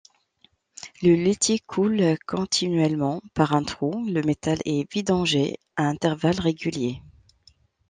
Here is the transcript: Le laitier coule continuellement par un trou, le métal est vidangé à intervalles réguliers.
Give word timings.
Le 1.03 1.13
laitier 1.13 1.59
coule 1.59 2.17
continuellement 2.25 3.21
par 3.35 3.53
un 3.53 3.63
trou, 3.63 4.03
le 4.07 4.23
métal 4.23 4.57
est 4.65 4.91
vidangé 4.91 5.59
à 5.75 5.83
intervalles 5.83 6.39
réguliers. 6.41 7.03